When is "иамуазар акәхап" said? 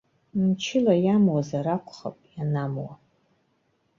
1.05-2.17